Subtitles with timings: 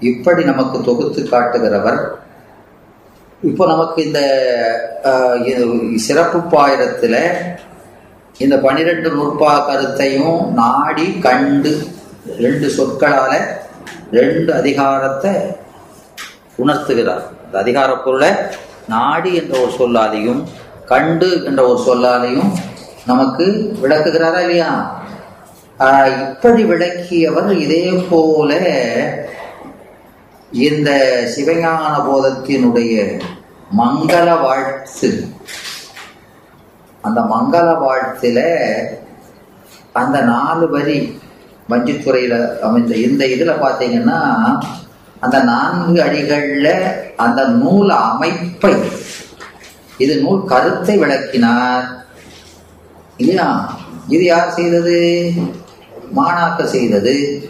[0.00, 2.00] இப்படி நமக்கு தொகுத்து காட்டுகிறவர்
[3.42, 4.20] இப்போ நமக்கு இந்த
[5.44, 5.64] இது
[5.98, 7.20] சிறப்பு பாயிரத்தில்
[8.36, 11.72] இந்த பனிரெண்டு நூற்பா கருத்தையும் நாடி கண்டு
[12.38, 13.38] ரெண்டு சொற்களால்
[14.10, 15.32] ரெண்டு அதிகாரத்தை
[16.58, 17.24] உணர்த்துகிறார்.
[17.46, 18.30] அந்த அதிகார பொருளை
[18.88, 20.40] நாடி என்ற ஒரு சொல்லாலையும்
[20.86, 22.50] கண்டு என்ற ஒரு சொல்லாலையும்
[23.06, 23.44] நமக்கு
[23.82, 24.70] விளக்குகிறாரா இல்லையா?
[26.14, 28.50] இப்படி விளக்கியவர் இதே போல
[30.52, 30.90] இந்த
[31.36, 33.20] சிவஞான போதத்தினுடைய
[33.78, 35.28] மங்கள வாழ்த்து.
[37.02, 38.56] அந்த மங்கள வாழ்த்துல
[39.92, 41.20] அந்த நாலு வரி
[41.70, 44.60] வஞ்சித்துறையில அமைந்த இந்த இதுல பாத்தீங்கன்னா
[45.20, 48.74] அந்த நான்கு அடிகள்ல அந்த நூல் அமைப்பை
[49.98, 52.04] இது நூல் கருத்தை விளக்கினார்.
[53.16, 53.78] இல்லையா?
[54.08, 55.32] இது யார் செய்தது?
[56.16, 57.44] மாணாக்க செய்தது.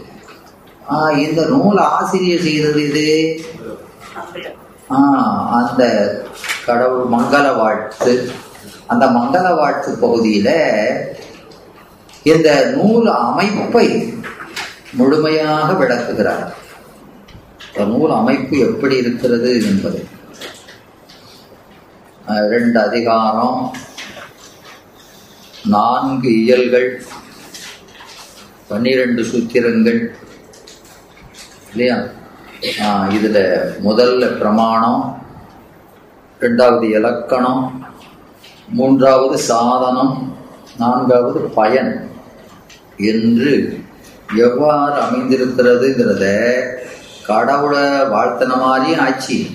[1.16, 3.40] இந்த நூல் ஆசிரியர் செய்தது இது?
[4.90, 6.14] ஆஹ் அந்த
[6.66, 8.30] கடவுள் மங்கள வாழ்த்து.
[8.86, 10.70] அந்த மங்கள வாழ்த்து பகுதியில
[12.22, 14.14] இந்த நூல் அமைப்பை
[14.92, 16.54] முழுமையாக விளக்குகிறார்.
[17.66, 20.06] இந்த நூல் அமைப்பு எப்படி இருக்கிறது என்பது.
[22.26, 23.74] ரெண்டு அதிகாரம்.
[25.64, 27.04] நான்கு இயல்கள்.
[28.68, 30.14] பன்னிரண்டு சூத்திரங்கள்.
[31.70, 32.02] இல்லையா?
[33.08, 35.22] இதில் முதல்ல பிரமாணம்
[36.40, 37.86] ரெண்டாவது இலக்கணம்
[38.68, 40.36] மூன்றாவது சாதனம்
[40.78, 42.10] நான்காவது பயன்.
[42.96, 43.84] என்று
[44.36, 46.52] எவ்வாறு அமைந்திருக்கிறதுங்கிறத
[47.26, 49.46] கடவுளை வாழ்த்தின மாதிரியும் ஆச்சு.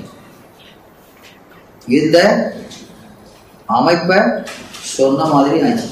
[1.88, 2.52] இந்த
[3.66, 4.18] அமைப்பை
[4.72, 5.88] சொன்ன மாதிரி ஆச்சு.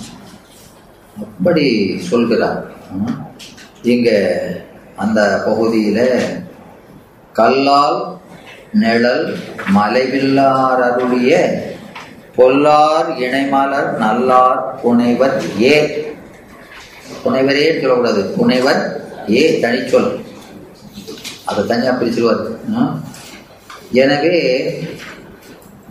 [1.18, 2.72] அப்படி சொல்கிறார்.
[2.92, 3.22] ம்.
[4.96, 6.20] அந்த பகுதியில
[7.34, 8.18] கல்லால்
[8.74, 9.38] நிழல்
[9.76, 11.34] மலைவில்லார் அருளிய
[12.38, 16.06] பொல்லார் இணைமலர் நல்லார் புனைவர் ஏ.
[17.26, 18.34] புனைவரே சொல்லக்கூடாது.
[18.38, 18.82] புனைவர்
[19.30, 20.22] ஏ தனிச்சொல்.
[21.46, 22.66] அதை தனியா பிரிச்சிருவார்.
[22.68, 23.04] ம்.
[23.92, 24.38] எனவே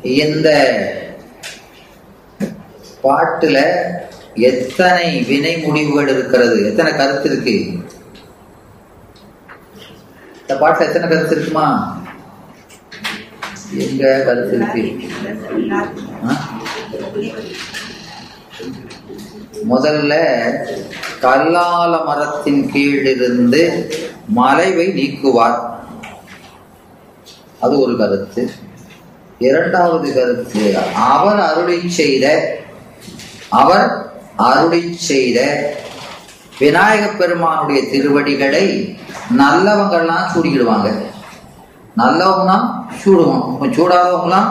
[0.03, 0.49] இந்த
[3.03, 3.59] பாட்டுல
[4.35, 6.67] எத்தனை வினை முடிவுகள் இருக்கிறது?
[6.67, 7.79] எத்தனை கருத்து இருக்கு?
[10.53, 11.67] இந்த எத்தனை கருத்து இருக்குமா
[13.77, 14.83] எங்க கருத்து இருக்கு
[19.69, 20.13] முதல்ல
[21.21, 23.63] கல்லால மரத்தின் கீழிருந்து
[24.29, 25.59] மலைவை நீக்குவார்.
[27.61, 28.43] அது ஒரு கருத்து.
[29.39, 30.63] இரண்டாவது கருத்து
[30.95, 32.27] அவர் அருளை செய்த
[33.49, 33.87] அவர்
[34.37, 35.39] அருளை செய்த
[36.59, 38.65] விநாயக பெருமானுடைய திருவடிகளை
[39.39, 40.89] நல்லவங்கள்லாம் சூடிக்கிடுவாங்க.
[41.97, 42.57] நல்லவங்கன்னா
[43.03, 43.45] சூடுவோம்.
[43.79, 44.51] சூடாதவங்களாம்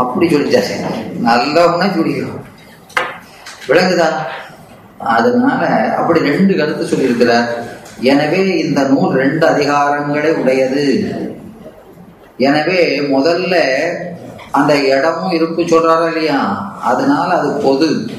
[0.00, 0.74] அப்படி சொல்லிட்டாரு
[1.28, 2.44] நல்லவங்கன்னா சூடிக்கிறோம்
[3.68, 4.08] விளங்குதா?
[5.16, 5.62] அதனால
[6.00, 7.48] அப்படி ரெண்டு கருத்து சொல்லியிருக்கிறார்.
[8.00, 10.84] எனவே இந்த நூல் ரெண்டு அதிகாரங்களே உடையது.
[12.36, 12.80] எனவே
[13.14, 13.54] முதல்ல
[14.50, 16.40] அந்த இடமும் இருப்பு சொல்றாரா இல்லையா?
[16.90, 18.10] அதனால அது பொது.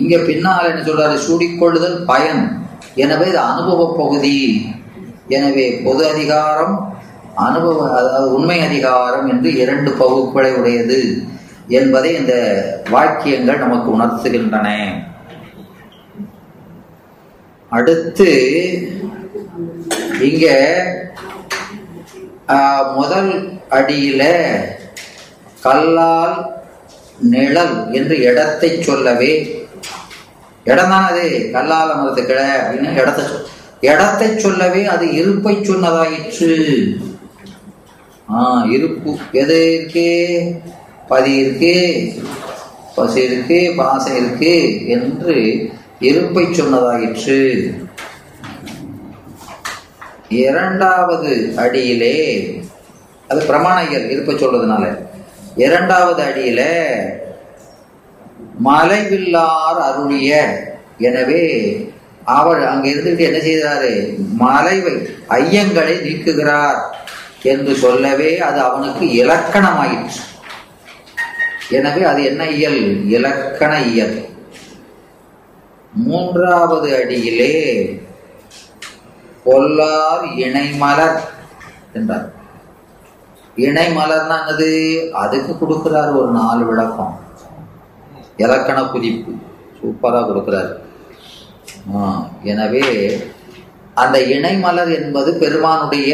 [0.00, 1.16] இங்க பின்னால் என்ன சொல்றாரு?
[1.26, 2.42] சூடிக்கொள்ளுதல் பயன்.
[3.04, 4.38] எனவே இது அனுபவ பகுதி.
[5.36, 6.76] எனவே பொது அதிகாரம்
[7.48, 11.00] அனுபவ அதாவது உண்மை அதிகாரம் என்று இரண்டு பகுப்புகளை உடையது
[11.78, 12.34] என்பதை இந்த
[12.94, 14.68] வாக்கியங்கள் நமக்கு உணர்த்துகின்றன.
[17.78, 18.30] அடுத்து
[20.28, 20.46] இங்க
[22.98, 23.32] முதல்
[23.78, 24.22] அடியில
[25.64, 26.36] கல்லால்
[27.32, 29.32] நிழல் என்று இடத்தை சொல்லவே
[30.64, 33.44] இடம் தான் அது கல்லால மரத்து கிழ அப்படின்னு இடத்தை சொல்-
[33.80, 36.52] இடத்தை சொல்லவே அது இருப்பை சொன்னதாயிற்று.
[38.34, 39.16] ஆஹ் இருப்பு.
[39.32, 40.42] எது இருக்கு?
[41.08, 42.12] பதி இருக்கு.
[42.94, 43.72] பசு இருக்கு.
[43.76, 47.70] பாசம் இருக்கு என்று இருப்பை சொன்னதாயிற்று.
[50.28, 52.16] இரண்டாவது அடியிலே
[53.28, 54.98] அது பிரமாண இயல் இருப்பை சொல்றதுனால
[55.56, 56.60] இரண்டாவது அடியில
[58.60, 60.30] மலைவில்லார் அருளிய
[60.98, 61.44] எனவே
[62.24, 64.92] அவர் அங்க இருந்துட்டு என்ன செய்தாரு மலைவை
[65.28, 66.80] ஐயங்களை நீக்குகிறார்
[67.42, 70.20] என்று சொல்லவே அது அவனுக்கு இலக்கணமாயிற்று.
[71.70, 73.08] எனவே அது என்ன இயல்?
[73.08, 74.28] இலக்கண இயல்.
[75.92, 77.54] மூன்றாவது அடியிலே
[79.44, 81.20] பொல்லார் இணைமலர்
[81.92, 82.32] என்றார்.
[83.56, 84.70] இணைமலர்னா என்னது?
[85.12, 87.28] அதுக்கு கொடுக்கிறார் ஒரு நாலு விளக்கம்.
[88.42, 89.32] இலக்கண புதிப்பு.
[89.78, 90.72] சூப்பரா கொடுக்கிறார்.
[92.52, 92.84] எனவே
[94.02, 96.10] அந்த இணைமலர் என்பது பெருமானுடைய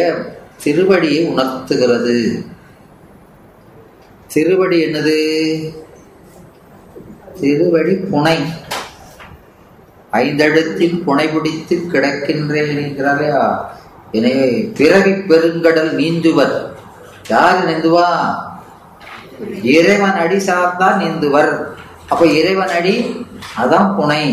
[0.64, 2.16] திருவடியை உணர்த்துகிறது.
[4.34, 5.16] திருவடி என்னது?
[7.40, 8.36] திருவடி புனை.
[10.20, 13.42] ஐந்தெழுத்தில் புனை பிடித்து கிடக்கின்றேன் என்கிறாரையா
[14.18, 14.46] எனவே
[14.78, 16.56] பிறவி பெருங்கடல் நீந்துவர்.
[17.28, 18.08] யார் நீந்துவா?
[19.74, 21.54] இறைவன் அடி சார்ந்தான் நீந்துவர்.
[22.12, 22.94] அப்ப இறைவன் அடி
[23.62, 24.24] அதான் புனை.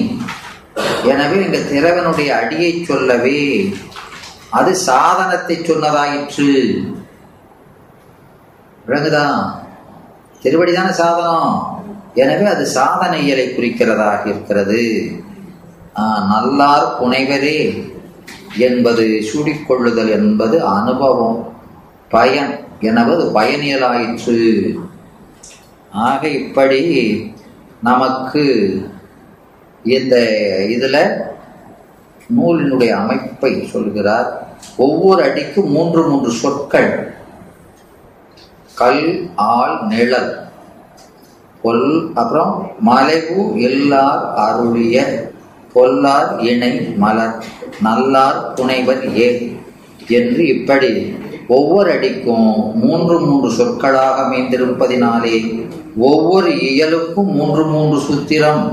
[1.12, 3.40] எனவே இங்க திறவனுடைய அடியை சொல்லவே
[4.58, 6.50] அது சாதனத்தை சொன்னதாயிற்று
[8.88, 9.38] விளங்குதான்
[10.44, 11.52] திருவடிதான சாதனம்?
[12.24, 14.82] எனவே அது சாதன இயலை குறிக்கிறதாக இருக்கிறது.
[16.32, 17.60] நல்லார் புனைவரே
[18.68, 21.38] என்பது சூடிக்கொள்ளுதல் என்பது அனுபவம்
[22.16, 22.52] பயன்
[22.90, 24.40] எனவது பயனியலாயிற்று
[26.08, 26.82] ஆக இப்படி
[27.84, 28.44] நமக்கு
[29.84, 30.16] இந்த
[30.66, 31.20] இதில்
[32.38, 34.48] நூலினுடைய அமைப்பை சொல்கிறார்.
[34.78, 37.14] ஒவ்வொரு அடிக்கும் மூன்று மூன்று சொற்கள்.
[38.76, 40.40] கல் ஆள் நிழல்.
[41.62, 45.28] பொல் அப்புறம் மலைவு எல்லார் அருளிய.
[45.76, 47.44] பொல்லார் இணை மலர்.
[47.82, 49.58] நல்லார் துணைவர் ஏ
[50.08, 51.18] என்று இப்படி
[51.56, 52.48] ஒவ்வொரு அடிக்கும்
[52.84, 55.36] மூன்று மூன்று சொற்களாக அமைந்திருப்பதினாலே
[55.98, 58.64] ஒவ்வொரு இயலுக்கும் மூன்று மூன்று சூத்திரம்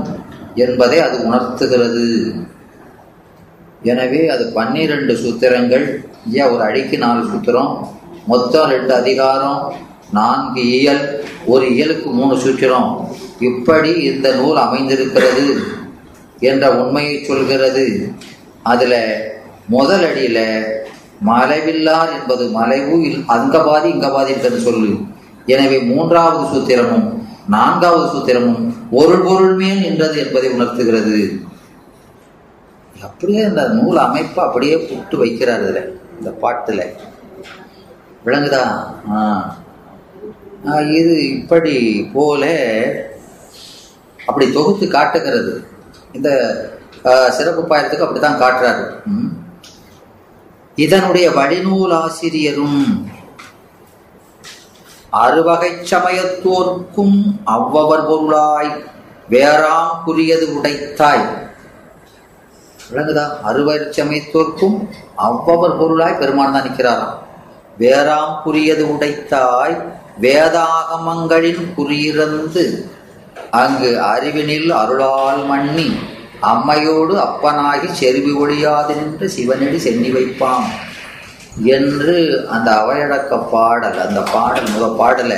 [0.55, 2.05] என்பதை அது உணர்த்துகிறது.
[3.89, 5.85] எனவே அது பன்னிரண்டு சூத்திரங்கள்.
[6.31, 7.71] ஏன் ஒரு அடிக்கு நாலு சூத்திரம்.
[8.27, 9.59] மொத்தம் ரெண்டு அதிகாரம்
[10.11, 11.03] நான்கு இயல்
[11.45, 12.89] ஒரு இயலுக்கு மூணு சூத்திரம்.
[13.39, 15.45] இப்படி இந்த நூல் அமைந்திருக்கிறது
[16.49, 17.85] என்ற உண்மையை சொல்கிறது.
[18.73, 18.99] அதில்
[19.67, 20.45] முதல் அடியில்
[21.25, 24.95] மலைவில்லார் என்பது மலைவு அங்க பாதி இங்க பாதி என்று சொல்லு.
[25.45, 31.31] எனவே மூன்றாவது சூத்திரமும் நான்காவது சூத்திரமும் ஒரு பொருள் மேல் நின்றது என்பதை உணர்த்துகிறது.
[33.03, 36.85] அப்படியே இந்த நூல் அமைப்பு அப்படியே புட்டு வைக்கிறார் இதுல இந்த பாட்டுல.
[38.25, 38.83] விளங்குதா?
[39.11, 39.55] ஆ.
[40.81, 42.45] இது இப்படி போல
[44.27, 45.63] அப்படி தொகுத்து காட்டுகிறது.
[46.13, 46.29] இந்த
[47.29, 48.85] சிறப்பு பாயத்துக்கு அப்படித்தான் காட்டுறாரு.
[50.75, 53.09] இதனுடைய வழிநூல் ஆசிரியரும்
[55.09, 58.83] அறுவகை சமயத்தோர்க்கும் அவ்வவர் பொருளாய்
[59.29, 61.25] வேறாம் புரியது உடைத்தாய்.
[62.91, 63.41] விளங்குதா?
[63.41, 64.87] அறுவர் சமயத்தோர்க்கும்
[65.17, 67.17] அவ்வவர் பொருளாய் பெருமான் தான் நிற்கிறாராம்.
[67.79, 72.89] வேறாம் புரியது உடைத்தாய் வேதாகமங்களின் குறியிறந்து
[73.51, 75.95] அங்கு அறிவினில் அருளால் மண்ணி
[76.41, 80.67] அம்மையோடு அப்பனாகி செருவி ஒழியாது நின்று சிவனடி சென்னி வைப்பான்
[81.65, 85.33] என்று அந்த அவையடக்க பாடல் அந்த பாடல் முத பாடல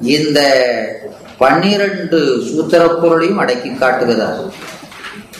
[0.00, 0.38] இந்த
[1.38, 2.18] பன்னிரண்டு
[2.50, 4.42] சூத்திர பொருளையும் அடக்கி காட்டுகிறார்.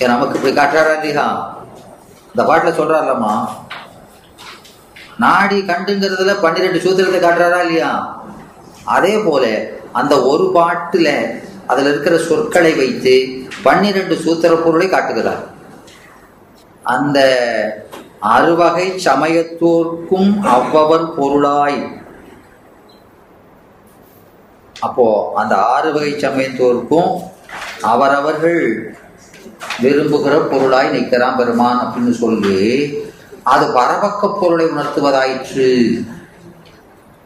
[0.01, 1.27] நமக்கு இப்படி காட்டுறாரா இல்லையா?
[2.35, 3.35] இந்த பாட்டில் சொல்றாருலம்மா
[5.19, 7.91] நாடி கண்டுங்கிறதுல பன்னிரெண்டு சூத்திரத்தை காட்டுறாரா இல்லையா?
[8.85, 9.45] அதே போல
[9.93, 11.09] அந்த ஒரு பாட்டுல
[11.67, 15.45] அதுல இருக்கிற சொற்களை வைத்து பன்னிரண்டு சூத்திர பொருளை காட்டுகிறார்.
[16.83, 17.21] அந்த
[18.21, 22.01] அறுவகை சமயத்தோர்க்கும் அவ்வவர் பொருளாய்.
[24.81, 27.21] அப்போ அந்த ஆறு வகை சமயத்தோர்க்கும்
[27.81, 28.95] அவரவர்கள்
[29.83, 32.95] விரும்புகிற பொருளாய் நிற்கிறான் பெருமான் அப்படின்னு சொல்லி
[33.43, 36.01] அது பரபக்க பொருளை உணர்த்துவதாயிற்று.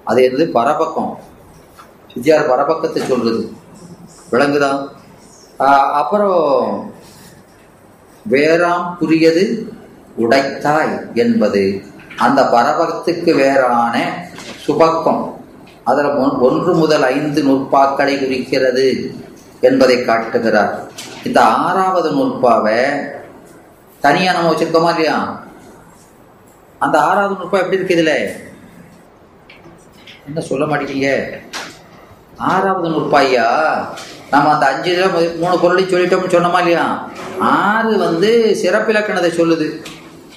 [0.04, 0.50] அது என்னது?
[0.50, 1.18] பரபக்கம்.
[2.14, 3.52] வித்யார் பரபக்கத்தை சொல்றது.
[4.32, 4.72] விளங்குதா?
[6.00, 6.92] அப்புறம்
[8.30, 9.44] வேறாம் புரியது
[10.18, 11.82] உடைத்தாய் என்பது.
[12.16, 13.96] அந்த பரபகத்துக்கு வேறான
[14.66, 15.22] சுபக்கம்.
[15.84, 16.14] அதில்
[16.46, 18.86] ஒன்று முதல் ஐந்து நூற்பாக்களை குறிக்கிறது
[19.60, 20.72] என்பதை காட்டுகிறார்.
[21.24, 22.80] இந்த ஆறாவது நூற்பாவை
[24.00, 25.42] தனியாக நம்ம வச்சுருக்கோமா இல்லையா?
[26.78, 28.44] அந்த ஆறாவது நூற்பா எப்படி இருக்கு இதில்?
[30.26, 31.08] என்ன சொல்ல மாட்டீங்க?
[32.36, 33.48] ஆறாவது நுட்பாயா
[34.30, 34.92] நம்ம அந்த அஞ்சு
[35.38, 37.10] மூணு பொருளையும் சொல்லிட்டோம்னு சொன்னோமா இல்லையா?
[37.38, 39.86] ஆறு வந்து சிறப்பிலக்கணத்தை சொல்லுது.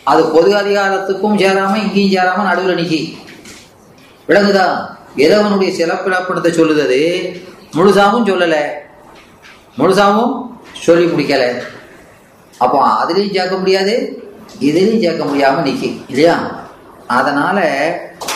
[0.03, 3.17] அது பொது அதிகாரத்துக்கும் சேராம இங்கேயும் சேராம நடுவில் நிக்கி.
[4.27, 4.67] விளங்குதா?
[5.15, 7.01] இறைவனுடைய சிறப்பிலக்கணத்தை சொல்லுது அது.
[7.75, 8.55] முழுசாவும் சொல்லல.
[9.77, 10.33] முழுசாவும்
[10.73, 11.61] சொல்லி முடிக்கல.
[12.57, 14.23] அப்போ அதுலேயும் சேர்க்க முடியாது
[14.59, 16.65] இதுலேயும் சேர்க்க முடியாம நிக்கி இல்லையா?
[17.07, 17.59] அதனால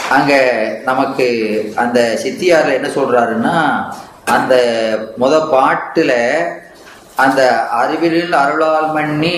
[0.09, 0.33] அங்க
[0.83, 1.25] நமக்கு
[1.75, 3.55] அந்த சித்தியார்ல என்ன சொல்றாருன்னா
[4.25, 4.53] அந்த
[5.19, 6.11] முத பாட்டுல
[7.15, 9.37] அந்த அறிவிலில் அருளால் மண்ணி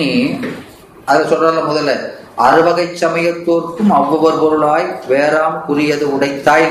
[1.04, 1.94] அதை சொல்றாருல முதல்ல
[2.36, 6.68] அறுவகை சமயத்தோர்க்கும் அவ்வொரு பொருளாய் வேறாம் குறியது உடைத்தாய்.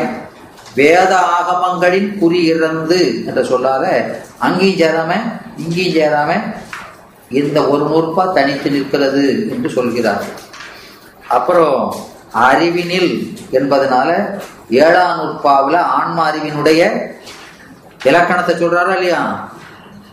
[0.75, 3.85] வேத ஆகமங்களின் குறி இறந்து என்று சொல்லாத
[4.39, 5.11] அங்கேயும் சேராம
[5.57, 6.31] இங்கேயும் சேராம
[7.29, 10.23] இந்த ஒரு நூற்பா தனித்து நிற்கிறது என்று சொல்கிறார்.
[11.27, 11.95] அப்புறம்
[12.31, 17.11] அறிவினில் என்பதனால ஏழாம் நூற்பாவில் ஆன்ம அறிவினுடைய
[18.05, 19.49] இலக்கணத்தை சொல்றாரா இல்லையா?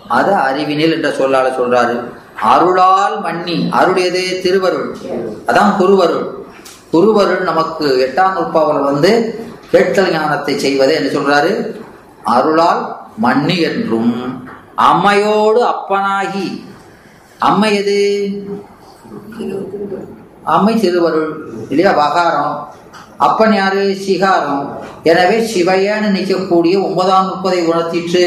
[0.09, 1.97] அத அறிவினில் என்ற சொல்லால சொல்றாரு.
[2.43, 4.97] அருளால் மன்னி அருடையது திருவருள்.
[5.47, 6.27] அதான் குருவருள்.
[6.93, 9.11] குருவருள் நமக்கு எட்டாம் நூற்பாவில் வந்து
[9.71, 11.53] கேட்டல் ஞானத்தை செய்வதே என்ன சொல்றாரு.
[12.25, 14.15] அருளால் மன்னி என்றும்
[14.75, 16.47] அம்மையோடு அப்பனாகி
[17.39, 18.01] அம்மை எது?
[20.45, 21.31] அம்மை திருவருள்.
[21.69, 21.93] இல்லையா?
[21.93, 22.55] வகாரம்.
[23.23, 23.97] அப்பன் யாரு?
[23.97, 24.79] சிகாரம்.
[25.03, 28.25] எனவே சிவையன்னு நிற்கக்கூடிய ஒன்பதாம் முப்பதை உணர்த்திற்று.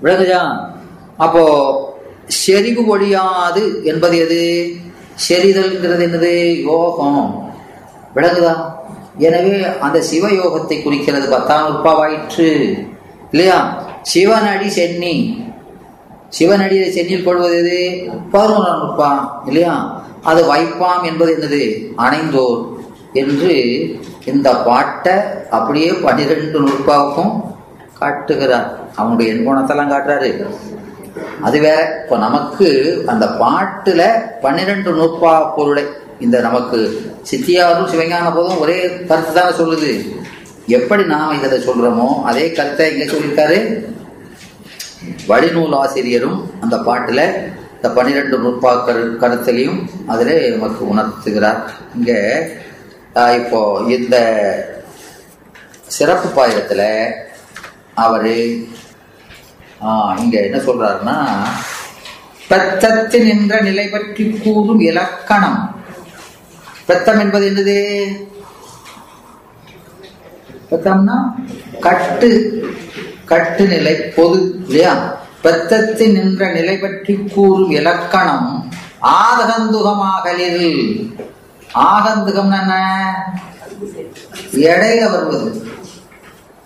[0.00, 0.80] விளங்குதான்.
[1.16, 1.44] அப்போ
[2.26, 4.72] செறிவு ஒழியாது என்பது எது?
[5.28, 6.62] செறிதல்ங்கிறது என்னது?
[6.62, 7.52] யோகம்.
[8.14, 8.72] விளங்குதா?
[9.18, 12.78] எனவே அந்த சிவயோகத்தை குறிக்கிறது பத்தாம் நுட்பாவாயிற்று.
[13.30, 13.86] இல்லையா?
[14.14, 15.44] சிவனடி சென்னி.
[16.38, 18.08] சிவனடியை சென்னில் கொள்வது எது?
[18.32, 20.02] பதினோராம் நுட்பா இல்லையா?
[20.22, 21.94] அது வைப்பாம் என்பது என்னது?
[21.96, 22.76] அணைந்தோர்.
[23.22, 23.54] என்று
[24.32, 25.14] இந்த பாட்டை
[25.56, 27.32] அப்படியே பன்னிரெண்டு நுட்பாவுக்கும்
[28.00, 28.68] காட்டுகிறார்
[29.00, 30.30] அவனுடைய எண்குணத்தெல்லாம் காட்டுறாரு.
[31.46, 32.68] அது வேற இப்போ நமக்கு
[33.12, 34.02] அந்த பாட்டுல
[34.44, 35.84] பன்னிரெண்டு நூற்பா பொருளை
[36.24, 36.78] இந்த நமக்கு
[37.30, 38.78] சித்தியாரும் சிவஞான போதும் ஒரே
[39.10, 39.90] கருத்து தானே சொல்லுது.
[40.78, 43.58] எப்படி நாம் இதை சொல்றோமோ அதே கருத்தை இங்க சொல்லியிருக்காரு.
[45.30, 47.20] வழிநூல் ஆசிரியரும் அந்த பாட்டுல
[47.76, 49.80] இந்த பன்னிரெண்டு நுட்பா கரு கருத்திலையும்
[50.12, 51.60] அதிலே நமக்கு உணர்த்துகிறார்.
[51.96, 52.18] இங்கே
[53.38, 54.16] இப்போ இந்த
[55.88, 56.86] சிறப்பு பாயிரத்தில்
[57.94, 58.34] அவரு
[59.80, 61.16] ஆஹ், இங்க என்ன சொல்றாருன்னா
[62.50, 65.60] பெத்தத்தில் நின்ற நிலை பற்றி கூறும் இலக்கணம்.
[66.86, 67.76] பெத்தம் என்பது என்னது?
[70.70, 71.16] பெத்தம்னா
[71.80, 72.30] கட்டு
[73.24, 74.94] கட்டு நிலை பொது இல்லையா?
[75.42, 78.50] பெத்தத்தில் நின்ற நிலை பற்றி கூறும் இலக்கணம்.
[79.20, 80.64] ஆதகந்துகமாகலில்.
[81.74, 82.74] ஆகந்துகம் என்ன?
[84.52, 85.66] இடையில வருவது.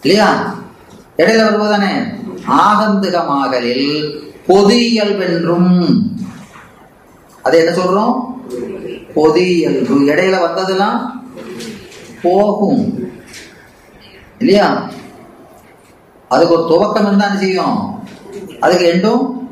[0.02, 0.54] இல்லையா?
[1.16, 2.20] இடையில வருவதானே?
[2.48, 5.86] ஆகந்துகமாகலில் பொது இயல்பென்றும்
[7.42, 8.14] அது என்ன சொல்றோம்?
[9.14, 11.24] பொது இயல்பு இடையில வந்ததெல்லாம்
[12.22, 13.10] போகும்.
[14.38, 14.90] இல்லையா?
[16.28, 18.04] அதுக்கு ஒரு துவக்கம் இருந்தா செய்யும்?
[18.60, 19.50] அதுக்கு எண்டும்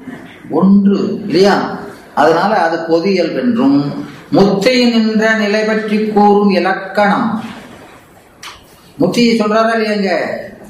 [0.50, 1.20] ஒன்று.
[1.26, 1.78] இல்லையா?
[2.14, 7.44] அதனால அது பொது இயல்பென்றும் முத்தையில் நின்ற நிலை பற்றி கூறும் இலக்கணம்.
[9.00, 10.10] முத்தியை சொல்றாரா இல்லையாங்க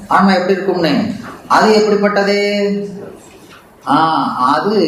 [0.09, 1.15] ஆன்மா எப்படி இருக்கும்னு?
[1.49, 2.39] அது எப்படிப்பட்டது?
[3.87, 3.97] ஆ
[4.55, 4.79] அது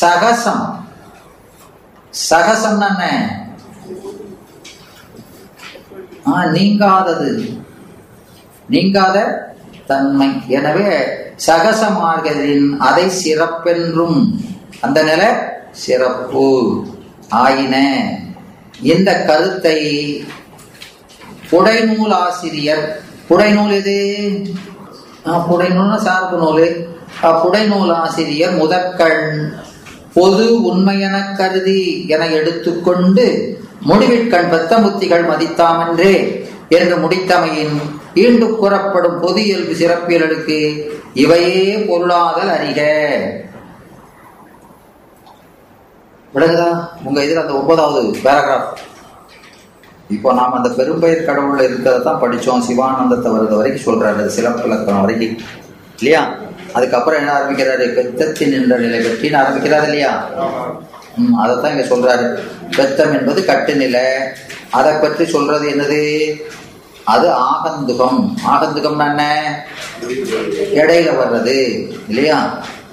[0.00, 0.86] சகசம்.
[2.30, 3.02] சகசம் என்ன?
[6.26, 7.60] ஆ நீங்காதது.
[8.68, 9.46] நீங்காத
[9.86, 10.28] தன்மை.
[10.48, 11.04] எனவே
[11.46, 14.40] சகசமார்களின் அதை சிறப்பென்றும்.
[14.80, 15.26] அந்த நிலை
[15.70, 16.86] சிறப்பு.
[17.34, 18.04] ஆயின.
[18.82, 19.78] இந்த கருத்தை
[21.50, 23.00] புடைநூல் ஆசிரியர்
[23.30, 24.28] புடைநூல் எது?
[25.26, 26.86] ஆ, புடைநூல்னா சார்பு நூல்.
[27.22, 29.52] புடைநூல் ஆசிரியர் முதற்கண்
[30.14, 36.42] பொது உண்மையென கருதி என எடுத்துக்கொண்டு முடிவிற்கண் பெத்தமுத்திகள் மதித்தாமன்றே.
[36.68, 37.80] என்று முடித்தமையின்
[38.14, 42.80] ஈண்டு கூறப்படும் பொது இயல்பு சிறப்பியலுக்கு இவையே பொருளாதல் அறிக.
[46.34, 46.68] விளங்குதா
[47.04, 48.70] உங்க இதில் அந்த ஒன்பதாவது பேராகிராஃப்
[50.10, 55.00] இப்போ நாம் அந்த பெரும்பெயர் கடவுளில் இருக்கிறத தான் படித்தோம் சிவானந்தத்தை வருது வரைக்கும் சொல்கிறாரு அது சிறப்பு இலக்கணம்
[55.00, 55.36] வரைக்கும்.
[55.98, 56.22] இல்லையா?
[56.72, 57.84] அதுக்கப்புறம் என்ன ஆரம்பிக்கிறாரு?
[57.96, 60.12] பெத்தத்தின் என்ற நிலை வெற்றின்னு ஆரம்பிக்கிறாரு இல்லையா?
[61.18, 62.26] ம் அதைத்தான் இங்கே சொல்கிறாரு
[62.76, 64.06] பெத்தம் என்பது கட்டு நிலை
[64.70, 66.00] அதை பற்றி சொல்றது என்னது?
[67.04, 68.20] அது ஆகந்துகம்.
[68.46, 69.24] ஆகந்துகம்னா என்ன?
[70.74, 71.58] இடையில வர்றது.
[72.08, 72.38] இல்லையா?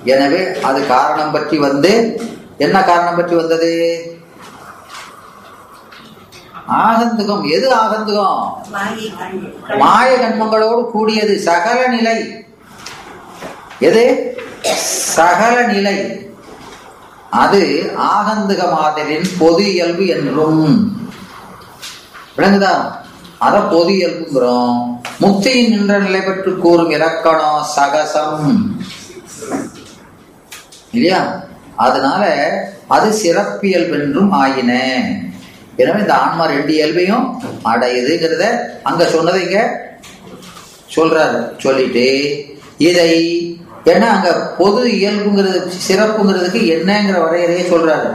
[0.03, 1.91] எனவே அது காரணம் பற்றி வந்து
[2.62, 3.72] என்ன காரணம் பற்றி வந்தது?
[6.70, 7.50] ஆகந்துகம்.
[7.50, 8.53] எது ஆகந்துகம்?
[9.77, 12.46] மாய கண்மங்களோடு கூடியது சகல நிலை.
[13.80, 14.03] எது?
[15.13, 15.96] சகல நிலை.
[17.30, 20.68] அது ஆகந்துக மாதிரின் பொது இயல்பு என்றும்.
[22.38, 22.96] விளங்குதா?
[23.38, 25.01] அத பொது இயல்புங்கிறோம்.
[25.22, 28.62] முக்தியின் நின்ற நிலை பற்றி கூறும் இலக்கணம் சகசம்.
[30.91, 31.50] இல்லையா?
[31.75, 32.24] அதனால
[32.88, 34.72] அது சிறப்பியல்பு என்றும் ஆயின.
[35.75, 38.46] எனவே இந்த ஆன்மா ரெண்டு இயல்பையும் அடையுதுங்கிறத
[38.84, 39.60] அங்க சொன்னதை இங்க
[40.96, 42.08] சொல்றாரு சொல்லிட்டு
[42.78, 43.12] இதை
[43.86, 48.10] ஏன்னா அங்க பொது இயல்புங்கிறது சிறப்புங்கிறதுக்கு என்னங்கிற வரையறையை சொல்றாரு.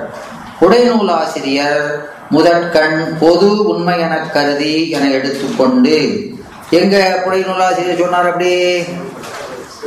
[0.60, 5.96] உடைநூல் ஆசிரியர் முதற்கண் பொது உண்மை என கருதி என எடுத்துக்கொண்டு
[6.70, 8.52] எங்க புடைநூல் ஆசிரியர் சொன்னார் அப்படி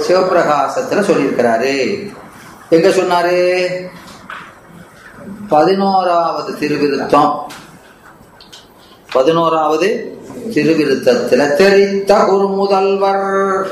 [0.07, 1.75] சிவபிரகாசத்துல சொல்லியிருக்கிறாரு.
[2.69, 3.67] எங்க சொன்னாரு?
[5.49, 7.39] பதினோராவது திருவிருத்தம்.
[9.11, 10.17] பதினோராவது
[10.49, 13.67] திருவிருத்தத்துல தெரித்த குருமுதல்வர்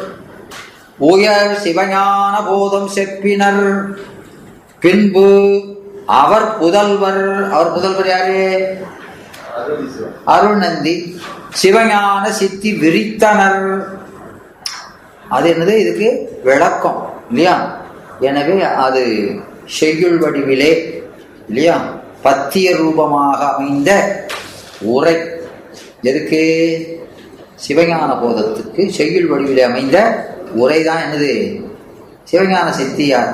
[0.97, 3.95] உயர் சிவஞான போதம் செப்பினர்.
[4.79, 5.61] பின்பு
[6.05, 7.49] அவர் புதல்வர்.
[7.49, 8.77] அவர் புதல்வர் யாரு?
[10.25, 11.21] அருணந்தி.
[11.61, 13.83] சிவஞான சித்தி விரித்தனர்.
[15.29, 15.77] அது என்னது?
[15.77, 17.13] இதுக்கு விளக்கம்.
[17.29, 17.85] இல்லையா?
[18.19, 19.03] எனவே அது
[19.65, 21.03] செய்யுள் வடிவிலே
[21.49, 21.75] இல்லையா?
[22.23, 23.91] பத்திய ரூபமாக அமைந்த
[24.81, 25.15] உரை.
[26.03, 26.41] எதுக்கு?
[27.67, 29.97] சிவஞான போதத்துக்கு செய்யுள் வடிவிலே அமைந்த
[30.53, 31.33] உரை தான் என்னது?
[32.31, 33.33] சிவஞான சித்தியார்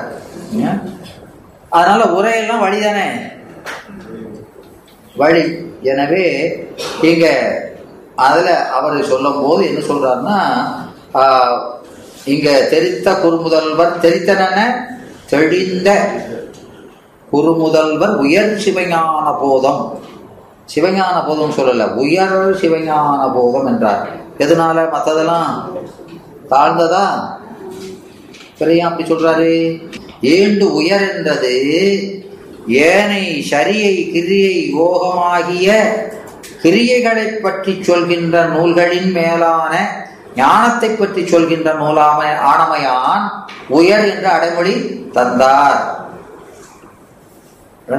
[1.68, 3.06] அதனால உரையெல்லாம் வழிதானே?
[5.16, 5.72] வழி.
[5.82, 6.24] எனவே
[7.02, 7.26] இங்க
[8.16, 10.36] அதில் அவர் சொல்லும் போது என்ன சொல்றாருன்னா
[12.24, 14.58] இங்க தெரித்த குறுமுதல்வர் தெரித்தன
[15.26, 16.08] தெளிந்த
[17.32, 20.02] குறுமுதல்வர் உயர் சிவஞான போதம்.
[20.74, 24.08] சிவஞான போதம் சொல்லல உயர் சிவஞான போதம் என்றார்.
[24.38, 24.76] எதனால?
[24.94, 25.50] மற்றதெல்லாம்
[26.50, 27.06] தாழ்ந்ததா?
[28.58, 29.82] பிறையா அப்படி சொல்றாரு.
[30.22, 31.54] ஏண்டு உயர் என்றது
[32.68, 35.72] ஏனை சரியை கிரியை யோகமாகிய
[36.62, 39.74] கிரியைகளை பற்றி சொல்கின்ற நூல்களின் மேலான
[40.36, 43.28] ஞானத்தை பற்றி சொல்கின்ற நூலாமை ஆணமையான்
[43.68, 46.02] உயர் என்ற அடைமொழி தந்தார்.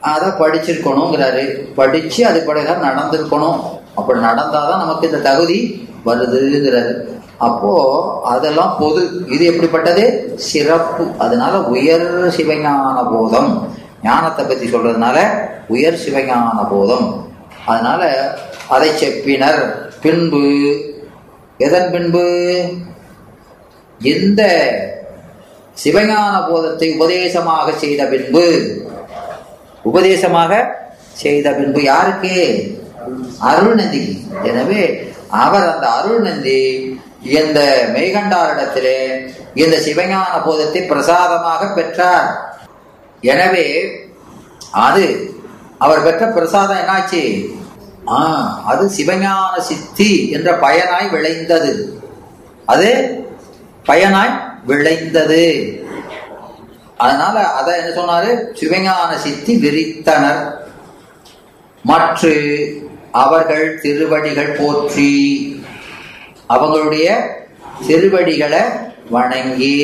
[0.00, 1.74] அதை படிச்சிருக்கணுங்கிறாரு.
[1.74, 3.60] படிச்சு அது படிதான் நடந்திருக்கணும்.
[3.94, 7.20] அப்படி நடந்தாதான் நமக்கு இந்த தகுதி வருதுங்கிறாரு.
[7.38, 9.10] அப்போ அதெல்லாம் பொது.
[9.26, 10.32] இது எப்படிப்பட்டது?
[10.36, 11.06] சிறப்பு.
[11.18, 13.74] அதனால உயர் சிவஞான போதம்.
[14.02, 17.28] ஞானத்தை பத்தி சொல்றதுனால உயர் சிவஞான போதம்.
[17.66, 18.34] அதனால
[18.68, 19.74] அதை செப்பினர்.
[20.00, 20.76] பின்பு.
[21.58, 22.68] எதன் பின்பு?
[23.98, 24.42] எந்த
[25.82, 28.46] சிவஞான போதத்தை உபதேசமாக செய்த பின்பு
[29.90, 30.52] உபதேசமாக
[31.22, 32.36] செய்த பின்பு யாருக்கு?
[33.50, 34.04] அருள்நந்தி.
[34.48, 34.82] எனவே
[35.44, 36.60] அவர் அந்த அருள்நந்தி
[37.38, 37.60] இந்த
[37.94, 38.98] மெய்கண்டாரிடத்திலே
[39.62, 42.28] இந்த சிவஞான போதத்தை பிரசாதமாக பெற்றார்.
[43.32, 43.66] எனவே
[44.86, 45.06] அது
[45.84, 47.22] அவர் பெற்ற பிரசாதம் என்னாச்சு?
[48.14, 48.16] ஆ
[48.70, 51.72] அது சிவஞான சித்தி என்ற பயனாய் விளைந்தது.
[52.72, 52.90] அது
[53.88, 54.34] பயனாய்
[54.66, 55.44] விளைந்தது.
[56.96, 58.30] அதனால அத என்ன சொன்னாரு?
[58.60, 60.42] சிவஞான சித்தி விரித்தனர்.
[61.82, 62.30] மற்ற
[63.24, 65.10] அவர்கள் திருவடிகள் போற்றி
[66.48, 67.06] அவங்களுடைய
[67.86, 68.62] திருவடிகளை
[69.10, 69.74] வணங்கி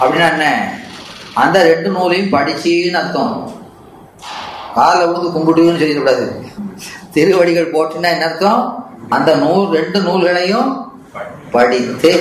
[0.00, 0.46] அப்படின்னா என்ன?
[1.42, 3.34] அந்த ரெண்டு நூலையும் படிச்சின்னு அர்த்தம்.
[4.74, 6.24] காலில் விழுந்து கும்பிட்டுன்னு சொல்லிடக்கூடாது.
[7.12, 8.62] திருவடிகள் போட்டுன்னா என்ன அர்த்தம்?
[9.08, 10.70] அந்த நூல் ரெண்டு நூல்களையும்
[11.50, 12.12] படித்து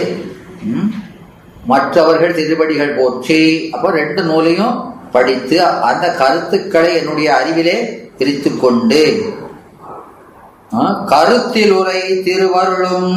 [1.66, 3.42] மற்றவர்கள் திருவடிகள் போற்றி.
[3.72, 4.74] அப்போ ரெண்டு நூலையும்
[5.12, 7.78] படித்து அந்த கருத்துக்களை என்னுடைய அறிவிலே
[8.18, 9.04] பிரித்து கொண்டு
[10.74, 13.16] ஆ, கருத்தில் உரை திருவருளும்.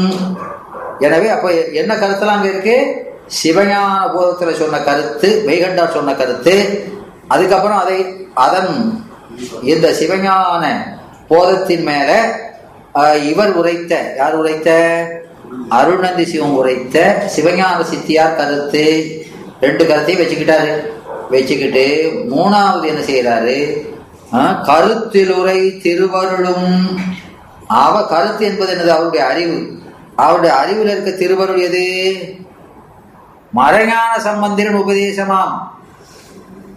[0.98, 2.76] எனவே அப்ப என்ன கருத்தெல்லாம் அங்க இருக்கு?
[3.36, 6.54] சிவஞான போதத்துல சொன்ன கருத்து மெய்கண்டார் சொன்ன கருத்து.
[7.28, 7.96] அதுக்கப்புறம் அதை
[8.36, 8.72] அதன்
[9.62, 10.64] இந்த சிவஞான
[11.28, 12.10] போதத்தின் மேல
[13.24, 14.70] இவர் உரைத்த யார் உரைத்த?
[15.68, 19.10] அருணந்தி சிவம் உரைத்த சிவஞான சித்தியார் கருத்து
[19.60, 20.86] ரெண்டு கருத்தையும் வச்சுக்கிட்டாரு.
[21.30, 23.86] வச்சுக்கிட்டு மூணாவது என்ன செய்யறாரு
[24.34, 26.98] ஆ, கருத்திலுரை திருவருளும்.
[27.68, 28.86] அவ கருத்து என்பது என்னது?
[28.86, 29.78] அவருடைய அறிவு.
[30.16, 32.14] அவருடைய அறிவில் இருக்க திருவருள் எது?
[33.50, 35.58] மறைஞான சம்பந்தரின் உபதேசமாம்.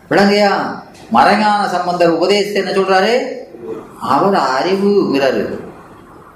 [0.10, 0.82] விளங்கையா?
[1.10, 3.17] மறைஞான சம்பந்தர் உபதேசத்தை என்ன சொல்றாரு?
[4.02, 5.60] அவர் அறிவுங்கிறாரு.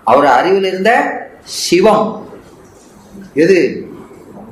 [0.03, 1.11] அவர் அறிவில் இருந்த
[1.43, 2.27] சிவம்.
[3.33, 3.87] எது?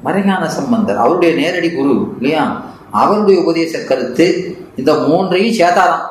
[0.06, 0.98] மறைஞான சம்பந்தர்.
[0.98, 2.65] அவருடைய நேரடி குரு இல்லையா?
[2.91, 6.08] அவருடைய உபதேச கருத்து இந்த மூன்றையும் சேர்த்தாராம்.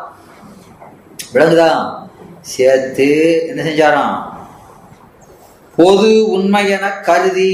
[1.34, 1.98] விளங்குதா?
[2.40, 3.08] சேர்த்து
[3.48, 4.38] என்ன செஞ்சாராம்?
[5.76, 7.52] பொது உண்மை என கருதி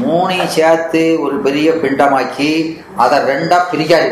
[0.00, 4.10] மூணையும் சேர்த்து ஒரு பெரிய பிண்டமாக்கி அதை ரெண்டா பிரிக்காரு.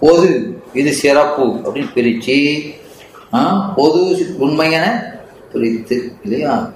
[0.00, 2.70] பொது இது சிறப்பு அப்படின்னு பிரிச்சு
[3.34, 5.12] ஆ, பொது உண்மை என
[5.52, 6.70] பிரித்து இல்லையா?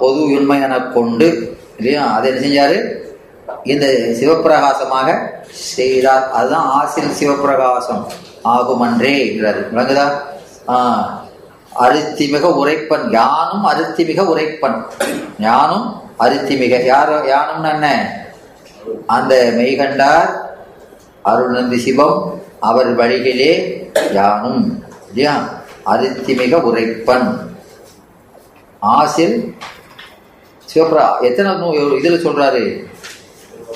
[0.00, 2.12] பொது உண்மை என கொண்டு இல்லையா?
[2.12, 2.98] அதை என்ன செஞ்சாரு?
[3.64, 5.18] இந்த சிவப்பிரகாசமாக
[5.50, 6.30] செய்தார்.
[6.30, 8.04] அதுதான் ஆசில் சிவப்பிரகாசம்
[8.44, 10.10] ஆகுமன்றே என்றார் விளங்குதா?
[10.68, 11.08] ஆ,
[11.80, 13.10] அருத்திமிக உரைப்பன்.
[13.10, 14.82] யானும் அருத்திமிக உரைப்பன்.
[15.38, 16.84] யானும் அருத்திமிக.
[16.84, 18.14] யார் யானும்னு என்ன?
[19.06, 20.30] அந்த மெய்கண்டார்
[21.24, 25.48] அருள்நந்தி சிவம் அவர் வழிகளே யானும் இல்லையா?
[25.86, 27.49] அருத்திமிக உரைப்பன்.
[28.80, 29.54] ஆசில்
[30.74, 32.84] சிவப்ரா எத்தனை நூ இதில் சொல்றாரு?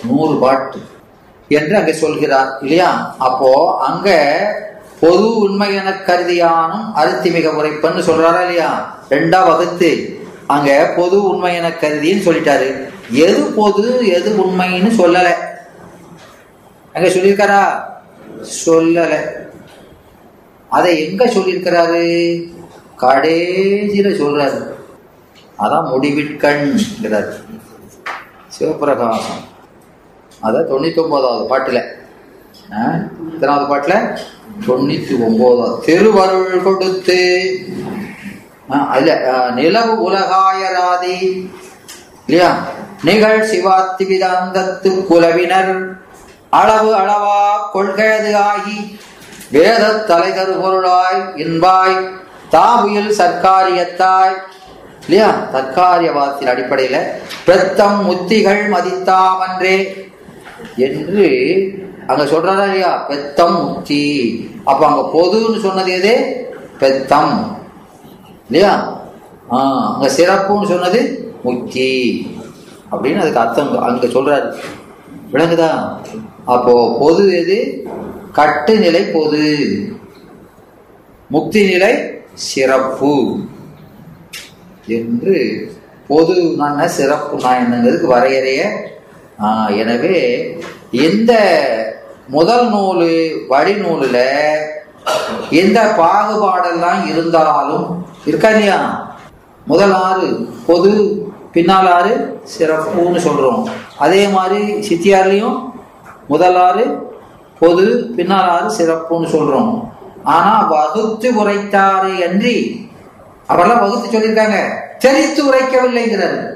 [0.06, 0.78] நூறு பாட்டு
[1.48, 2.58] என்று அங்கே சொல்கிறார்.
[2.60, 3.14] இல்லையா?
[3.18, 4.10] அப்போ அங்க
[5.00, 8.98] பொது உண்மை என கருதியானும் அருத்திமிக உரைப்பன்னு சொல்றாரா இல்லையா?
[9.10, 12.88] ரெண்டா வகுத்து அங்க பொது உண்மை என கருதின்னு சொல்லிட்டாரு.
[13.10, 15.26] எது பொது எது உண்மைன்னு சொல்லல.
[16.92, 17.82] அங்க சொல்லியிருக்காரா?
[18.66, 19.20] சொல்லல.
[20.68, 22.42] அதை எங்க சொல்லியிருக்கிறாரு?
[23.00, 24.73] கடைசியில சொல்றாரு.
[25.58, 27.30] அதான் முடிவிற்கண்கிறார்
[28.56, 29.42] சிவபிரகாசம்
[30.42, 31.82] அதான் தொண்ணூற்றி ஒம்போதாவது பாட்டில்.
[32.70, 32.98] ஆஹ்,
[33.32, 33.98] எத்தனாவது பாட்டில்?
[34.66, 37.18] தொண்ணூற்றி ஒம்போதாவது திருவருள் கொடுத்து.
[38.88, 39.22] அதில்
[39.54, 41.16] நிலவு உலகாயராதி.
[42.26, 42.50] இல்லையா?
[43.02, 45.72] நிகழ் சிவாத்தி விதாந்தத்து குலவினர்.
[46.50, 47.38] அளவு அளவா
[47.72, 48.78] கொள்கையது ஆகி
[49.50, 51.96] வேத தலைதரு பொருளாய் இன்பாய்
[52.50, 54.36] தாபுயில் சர்க்காரியத்தாய்
[55.08, 55.48] இல்லையா?
[55.52, 56.98] தற்காரியவாதத்தின் அடிப்படையில
[57.44, 59.76] பிரத்தம் முத்திகள் மதித்தாமன்றே
[60.76, 61.26] என்று
[62.06, 63.04] அங்க சொல்றாரா இல்லையா?
[63.08, 64.04] பெத்தம் முத்தி
[64.64, 66.14] அப்ப அங்க பொதுன்னு சொன்னது எது?
[66.78, 67.56] பெத்தம்
[68.46, 69.02] இல்லையா?
[69.50, 71.90] ஆஹ் அங்க சிறப்புன்னு சொன்னது முத்தி
[72.92, 74.54] அப்படின்னு அதுக்கு அர்த்தம் அங்க சொல்றாரு.
[75.32, 75.98] விளங்குதா?
[76.44, 77.88] அப்போ பொது எது?
[78.32, 79.42] கட்டுநிலை பொது.
[81.28, 81.94] முக்தி நிலை
[82.32, 83.38] சிறப்பு.
[84.88, 85.36] என்று
[86.08, 88.62] பொது நான் சிறப்பு நான் என்னங்கிறதுக்கு வரையறைய
[89.76, 90.18] எனவே
[91.00, 91.32] எந்த
[92.28, 93.06] முதல் நூல்
[93.48, 94.20] வழிநூலில்
[95.60, 97.86] எந்த பாகுபாடெல்லாம் இருந்தாலும்
[98.26, 98.78] இருக்கா இல்லையா?
[99.66, 100.26] முதல் ஆறு
[100.66, 100.92] பொது
[101.52, 102.12] பின்னால் ஆறு
[102.54, 103.60] சிறப்புன்னு சொல்கிறோம்
[103.98, 105.58] அதே மாதிரி சித்தியார்லேயும்
[106.28, 106.84] முதல் ஆறு
[107.60, 107.84] பொது
[108.16, 109.70] பின்னால் ஆறு சிறப்புன்னு சொல்கிறோம்
[110.28, 112.56] ஆனால் வகுத்து உரைத்தாரே அன்றி
[113.46, 114.70] அவரெல்லாம் வகுத்து சொல்லியிருக்காங்க.
[114.98, 116.52] தெரித்து உரைக்கவில்லைங்கிறார்.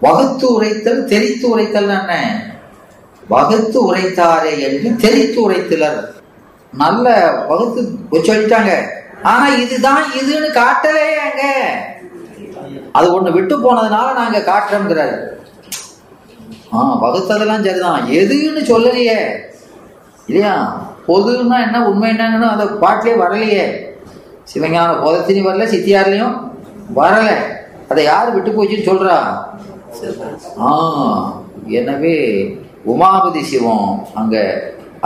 [0.00, 2.42] வகுத்து உரைத்தல் தெரித்து உரைத்தல் என்ன?
[3.28, 6.04] வகுத்து உரைத்தாரே என்று தெரித்து உரைத்தலர்.
[6.72, 8.88] நல்ல வகுத்து சொல்லிட்டாங்க.
[9.22, 11.40] ஆனா இதுதான் இதுன்னு காட்டலையேங்க
[12.92, 15.28] அது ஒண்ணு விட்டு போனதுனால நாங்க காட்டுறோம்ங்கிறாரு
[16.72, 18.06] ஆஹ் வகுத்ததெல்லாம் சரிதான்.
[18.06, 19.38] எதுன்னு சொல்லலையே.
[20.26, 20.86] இல்லையா?
[21.06, 23.89] பொதுன்னா என்ன உண்மை என்னன்னு அந்த பாட்டிலே வரலையே.
[24.52, 26.36] சிவஞான போதத்திலையும் வரல சித்தியார்லையும்
[26.98, 27.28] வரல.
[27.88, 29.16] அதை யார் விட்டு போச்சுன்னு சொல்றா?
[30.66, 30.70] ஆ
[31.78, 32.14] எனவே
[32.92, 34.36] உமாபதி சிவம் அங்க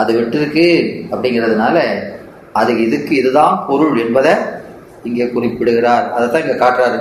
[0.00, 0.66] அது விட்டுருக்கு
[1.12, 1.76] அப்படிங்கிறதுனால
[2.52, 4.34] அது இதுக்கு இதுதான் பொருள் என்பதை
[5.08, 6.12] இங்கே குறிப்பிடுகிறார்.
[6.12, 6.98] அதைத்தான் இங்க காட்டுறாரு.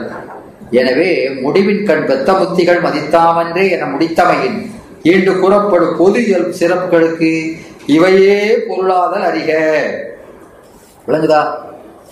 [0.79, 1.09] எனவே
[1.43, 4.57] முடிவின் கண் பெத்த புத்திகள் மதித்தாமன்றே என முடித்தமையின்
[5.13, 7.31] என்று கூறப்படும் பொது இயல்பு சிறப்புகளுக்கு
[7.95, 9.51] இவையே பொருளாதல் அறிக.
[11.07, 11.41] விளங்குதா?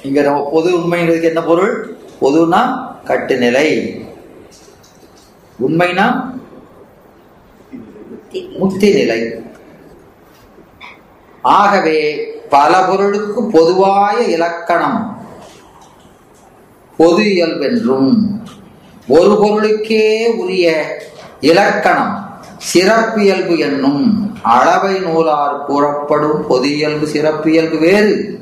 [0.04, 1.98] இங்க நம்ம பொது உண்மைங்கிறதுக்கு என்ன பொருள்?
[2.22, 2.62] பொதுனா
[3.06, 3.68] கட்டுநிலை.
[5.68, 6.30] உண்மைனா
[8.58, 9.34] முக்தி நிலை
[11.42, 11.98] ஆகவே
[12.50, 15.26] பல பொருளுக்கு பொதுவாய இலக்கணம்.
[16.98, 18.44] பொது இயல்பென்றும்
[19.08, 20.98] ஒரு பொருளுக்கே உரிய
[21.40, 22.40] இலக்கணம்.
[22.74, 28.40] சிறப்பியல்பு என்னும் அளவை நூலார் கூறப்படும் பொது இயல்பு சிறப்பியல்பு வேறு.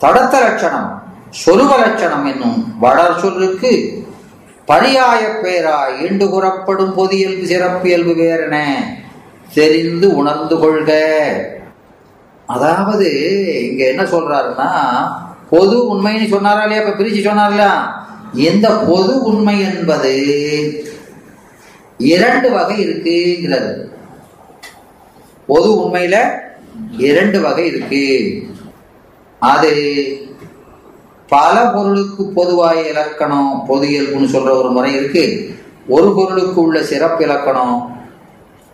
[0.00, 0.90] தடத்த லட்சணம்
[1.44, 4.04] சொருப லட்சணம் என்னும் வளர் சொல்லுக்கு
[4.68, 8.56] பரியாய பேரா ஈண்டு கூறப்படும் பொது இயல்பு சிறப்பியல்பு வேறென
[9.54, 10.90] தெரிந்து உணர்ந்து கொள்க.
[12.46, 13.08] அதாவது
[13.70, 14.70] இங்க என்ன சொல்றாருன்னா
[15.50, 16.82] பொது உண்மைன்னு சொன்னாரா இல்லையா?
[16.82, 17.64] இப்ப பிரிச்சு சொன்னார்ல.
[18.34, 20.14] இந்த பொது உண்மை என்பது
[21.98, 23.72] இரண்டு வகை இருக்குங்கிறது.
[25.46, 26.16] பொது உண்மையில
[26.98, 28.04] இரண்டு வகை இருக்கு.
[29.38, 30.06] அது
[31.28, 35.54] பல பொருளுக்கு பொதுவாய இலக்கணம் பொது இயல்புன்னு சொல்ற ஒரு முறை இருக்கு.
[35.88, 37.96] ஒரு பொருளுக்கு உள்ள சிறப்பு இலக்கணம்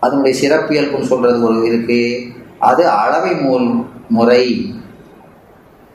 [0.01, 2.27] அதனுடைய சிறப்பியல்புன்னு சொல்றது ஒரு இருக்கு.
[2.59, 4.75] அது அளவை நூல் முறை.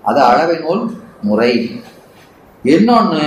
[0.03, 1.81] அது அளவை நூல் முறை.
[2.63, 3.21] இன்னொன்று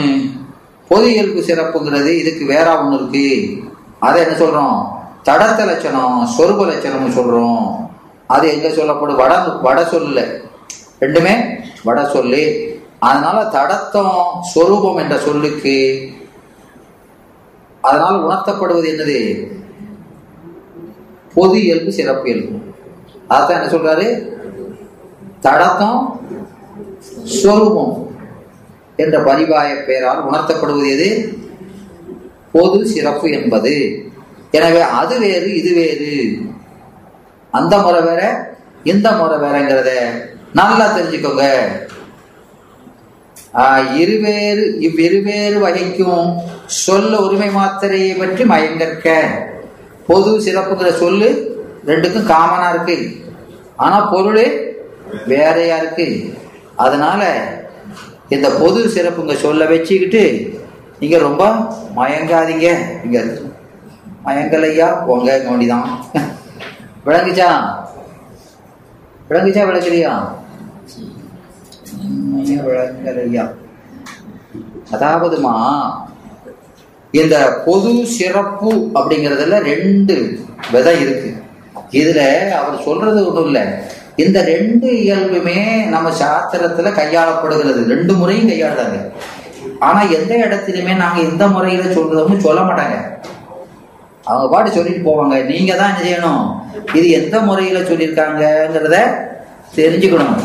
[0.89, 3.59] பொது இயல்பு சிறப்புங்கிறது இதுக்கு வேற ஒன்று இருக்கு.
[3.99, 4.87] அதை என்ன சொல்றோம்?
[5.29, 7.75] தடத்த லட்சணம் சொருப லட்சணம்னு சொல்றோம்.
[8.27, 9.17] அது எங்க சொல்லப்படும்?
[9.17, 10.49] வட வட சொல்லல.
[11.01, 12.43] ரெண்டுமே வட சொல்லு.
[12.99, 16.09] அதனால தடத்தம் சொரூபம் என்ற சொல்லுக்கு
[17.81, 19.47] அதனால் உணர்த்தப்படுவது என்னது?
[21.35, 22.59] பொது இயல்பு சிறப்பு இயல்பு.
[23.31, 24.29] அதான் என்ன சொல்றாரு?
[25.43, 26.21] தடத்தம்
[27.25, 28.17] சொரூபம்
[28.97, 31.39] என்ற பரிவாய பெயரால் உணர்த்தப்படுவது எது?
[32.53, 34.05] பொது சிறப்பு என்பது.
[34.51, 36.39] எனவே அது வேறு இது வேறு.
[37.51, 38.23] அந்த முறை வேற
[38.85, 39.91] இந்த முறை வேறங்கிறத
[40.59, 41.45] நல்லா தெரிஞ்சுக்கோங்க.
[44.01, 46.27] இருவேறு இவ்விருவேறு வகைக்கும்
[46.85, 49.15] சொல்ல உரிமை மாத்திரையை பற்றி மயங்கற்க
[50.09, 51.29] பொது சிறப்புங்கிற சொல்லு
[51.91, 52.97] ரெண்டுக்கும் காமனா இருக்கு.
[53.85, 54.45] ஆனா பொருள்
[55.33, 56.07] வேறையா இருக்கு.
[56.85, 57.23] அதனால
[58.35, 60.25] இந்த பொது சிறப்புங்க சொல்ல வச்சுக்கிட்டு
[61.01, 61.45] நீங்க ரொம்ப
[61.99, 62.69] மயங்காதீங்க.
[63.05, 63.19] இங்க
[64.27, 64.89] மயங்கலையா?
[65.07, 65.87] போங்க வேண்டிதான்.
[67.07, 67.49] விளங்குச்சா?
[69.29, 70.13] விளங்குச்சா விளக்கலையா
[72.31, 73.45] உண்மையை விளங்கலையா
[74.93, 75.55] அதாவதுமா
[77.11, 80.39] இந்த பொது சிறப்பு அப்படிங்கிறதுல ரெண்டு
[80.73, 81.31] விதை இருக்கு.
[82.01, 83.63] இதுல அவர் சொல்றது ஒன்றும் இல்லை.
[84.17, 87.85] இந்த ரெண்டு இயல்புமே நம்ம சாஸ்திரத்துல கையாளப்படுகிறது.
[87.87, 88.99] ரெண்டு முறையும் கையாளுறாங்க.
[89.79, 92.99] ஆனா எந்த இடத்துலயுமே நாங்க இந்த முறையில சொல்றோம்னு சொல்ல மாட்டாங்க.
[94.25, 95.45] அவங்க பாட்டு சொல்லிட்டு போவாங்க.
[95.45, 96.45] நீங்க தான் என்ன செய்யணும்?
[96.97, 98.99] இது எந்த முறையில சொல்லியிருக்காங்கங்கிறத
[99.77, 100.37] தெரிஞ்சுக்கணும்.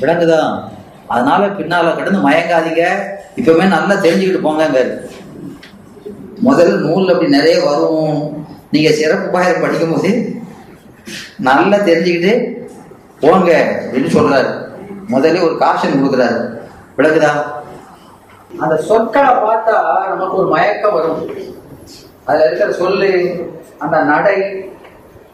[0.00, 0.40] விளங்குதா
[1.14, 2.82] அதனால பின்னால கடந்து மயங்காதீங்க.
[3.40, 4.66] இப்பவுமே நல்லா தெரிஞ்சுக்கிட்டு போங்க
[6.48, 8.20] முதல்ல நூல் அப்படி நிறைய வரும்.
[8.70, 10.10] நீங்க சிறப்பு பாயர் படிக்கும் போது
[11.48, 12.32] நல்லா தெரிஞ்சுக்கிட்டு
[13.20, 14.50] போங்க அப்படின்னு சொல்றாரு.
[15.14, 16.40] முதல்ல ஒரு காஷன் கொடுக்குறாரு.
[16.98, 17.32] விளக்குதா?
[18.62, 19.76] அந்த சொற்களை பார்த்தா
[20.08, 21.20] நமக்கு ஒரு மயக்கம் வரும்.
[22.24, 23.10] அதுல இருக்கிற சொல்லு
[23.78, 24.36] அந்த நடை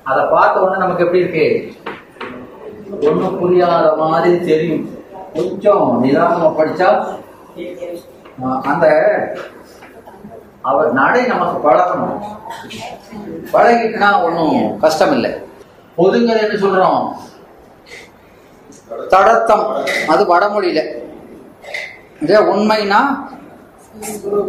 [0.03, 1.47] அதை பார்த்த உடனே நமக்கு எப்படி இருக்கு?
[3.03, 5.05] ஒண்ணும் புரியாத மாதிரி தெரியும்.
[5.35, 7.17] கொஞ்சம் நிதானமா படிச்சா
[8.63, 8.87] அந்த
[10.61, 12.23] அவர் நடை நமக்கு பழகணும்.
[13.53, 15.33] பழகிட்டுனா ஒன்றும் கஷ்டம் இல்லை
[15.99, 17.13] பொதுங்கிறது என்ன சொல்றோம்?
[19.11, 19.89] தடத்தம்.
[20.07, 20.81] அது வடமொழியில.
[22.21, 23.01] இதே உண்மைனா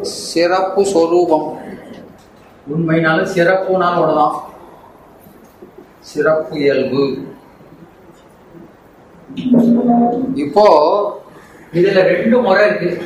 [0.02, 1.58] சிறப்பு சொரூபம்.
[2.76, 4.36] உண்மைனாலும் சிறப்புனாலும் ஒன்றுதான்
[6.00, 7.36] சிறப்பு இயல்பு.
[10.34, 10.66] இப்போ
[11.74, 13.04] இதுல ரெண்டு முறை இருக்கு.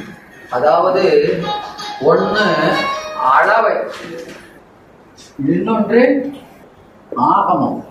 [0.49, 1.03] அதாவது
[2.01, 2.45] ஒண்ணு
[3.15, 3.73] அளவை
[5.45, 6.31] இன்னொன்று
[7.15, 7.85] ஆகமம்.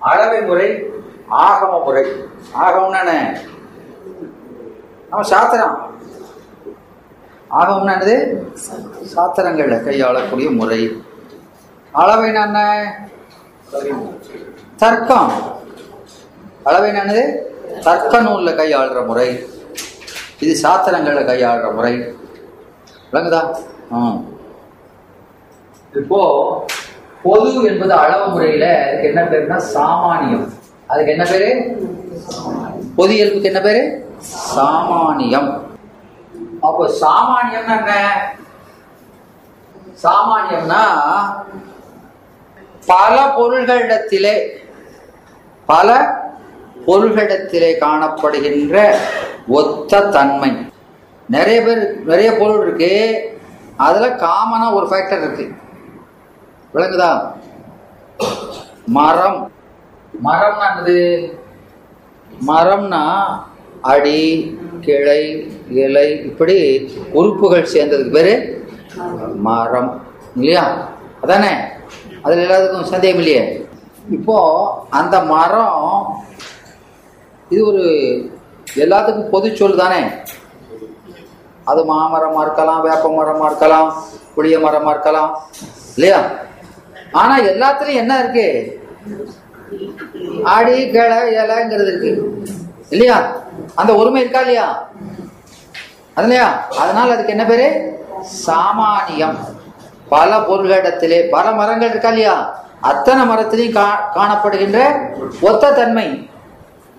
[0.00, 0.84] அளவை முறை
[1.30, 2.04] ஆகம முறை.
[2.54, 3.40] ஆகமம்னா என்ன
[5.10, 5.94] நம்ம சாத்திரம்.
[7.50, 8.42] ஆகமம்னா என்னது?
[9.16, 11.02] சாத்திரங்கள்ல கையாளக்கூடிய முறை.
[11.94, 12.60] அளவைனா என்ன?
[14.76, 15.58] தர்க்கம்.
[16.64, 17.22] அளவை என்னது
[17.82, 19.28] தர்க்க நூல்ல கையாளுற முறை.
[20.40, 21.92] இது சாத்திரங்கள்ல கையாளுற முறை.
[23.12, 23.40] விளங்குதா?
[23.92, 23.98] ஆ.
[25.94, 26.20] இப்போ
[27.22, 30.52] பொது என்பது அளவு முறையில அதுக்கு என்ன பேருன்னா சாமானியம்.
[30.86, 31.48] அதுக்கு என்ன பேரு?
[32.96, 33.82] பொது இயல்புக்கு என்ன பேரு?
[34.54, 35.50] சாமானியம்.
[36.60, 37.92] அப்போ சாமானியம்னா என்ன?
[40.02, 40.82] சாமானியம்னா
[42.86, 44.34] பல பொருள்களிடத்திலே
[45.66, 45.88] பல
[46.86, 48.92] பொருள்களிடத்திலே காணப்படுகின்ற
[49.48, 50.52] ஒத்த தன்மை.
[51.28, 52.92] நிறைய பேர் நிறைய பொருள் இருக்கு.
[53.76, 55.52] அதில் காமனாக ஒரு ஃபேக்டர் இருக்கு.
[56.74, 57.32] விளங்குதா?
[58.86, 59.50] மரம்.
[60.24, 61.32] மரம்னா என்னது?
[62.46, 63.02] மரம்னா
[63.80, 68.64] அடி கிளை இலை இப்படி உறுப்புகள் சேர்ந்ததுக்கு பேர்
[69.34, 70.02] மரம்.
[70.36, 70.88] இல்லையா?
[71.22, 71.50] அதானே?
[72.22, 73.66] அதில் எல்லாத்துக்கும் சந்தேகம் இல்லையே?
[74.10, 74.38] இப்போ
[74.90, 76.16] அந்த மரம்
[77.50, 77.82] இது ஒரு
[78.74, 80.04] எல்லாத்துக்கும் பொது சொல் தானே?
[81.64, 84.02] அது மாமரமா இருக்கலாம் வேப்ப மரமா இருக்கலாம்
[84.34, 85.38] புளிய மரமா இருக்கலாம்
[85.94, 86.24] இல்லையா?
[87.12, 88.78] ஆனா எல்லாத்துலயும் என்ன இருக்கு?
[90.44, 92.42] அடி கிளை இலைங்கிறது இருக்கு.
[92.90, 93.36] இல்லையா?
[93.74, 94.88] அந்த ஒருமை இருக்கா இல்லையா?
[96.16, 96.68] அதுலையா?
[96.78, 97.98] அதனால அதுக்கு என்ன பேரு?
[98.46, 99.36] சாமானியம்.
[100.08, 102.64] பல பொருளிடத்திலே பல மரங்கள் இருக்கா இல்லையா?
[102.80, 104.98] அத்தனை மரத்திலையும் கா- காணப்படுகின்ற
[105.40, 106.29] ஒத்த தன்மை.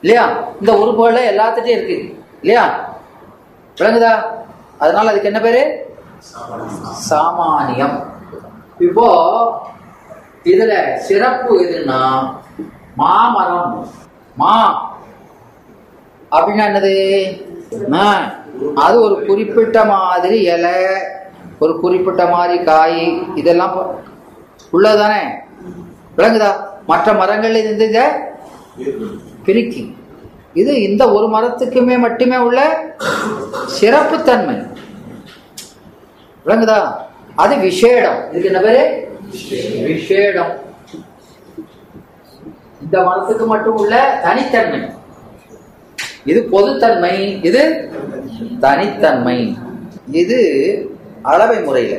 [0.02, 0.44] இல்லையா?
[0.60, 2.24] இந்த உறுப்புகள்ல எல்லாத்துட்டையும் இருக்கு.
[2.42, 2.94] இல்லையா?
[3.78, 4.22] விளங்குதா?
[4.78, 5.90] அதனால அதுக்கு என்ன பேரு?
[7.10, 8.04] சாமானியம்.
[8.80, 9.08] இப்போ
[10.44, 12.30] இதுல சிறப்பு எதுன்னா
[12.96, 13.88] மாமரம்.
[14.36, 14.86] மா.
[16.32, 16.94] அப்படின்னா என்னது?
[17.94, 18.32] ஆ,
[18.76, 20.74] அது ஒரு குறிப்பிட்ட மாதிரி இலை
[21.60, 24.00] ஒரு குறிப்பிட்ட மாதிரி காய் இதெல்லாம் ப-
[24.74, 25.22] உள்ளதுதானே?
[26.18, 26.56] விளங்குதா?
[26.88, 28.12] மற்ற மரங்கள்ல இருந்து
[29.45, 29.84] பிரிக்கி.
[30.54, 32.60] இது இந்த ஒரு மரத்துக்குமே மட்டுமே உள்ள
[33.80, 34.56] சிறப்புத்தன்மை
[36.45, 36.80] விளங்குதா?
[37.36, 38.19] அது விசேடம்.
[38.30, 38.84] இதுக்கு என்ன பேரு?
[39.89, 40.54] விசேடம்.
[42.84, 44.82] இந்த மரத்துக்கு மட்டும் உள்ள தனித்தன்மை.
[46.25, 47.45] இது பொதுத்தன்மை.
[47.45, 47.91] இது
[48.60, 49.58] தனித்தன்மை.
[50.12, 50.39] இது
[51.21, 51.95] அளவை முறையில.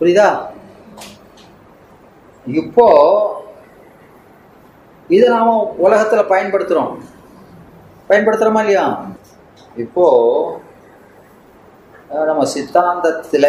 [0.00, 0.28] புரியுதா?
[2.46, 2.86] இப்போ
[5.10, 6.92] இதை நாம உலகத்துல பயன்படுத்துறோம்.
[8.08, 8.84] பயன்படுத்துறோமா இல்லையா?
[9.76, 10.04] இப்போ
[12.10, 13.46] அஹ், நம்ம சித்தாந்தத்துல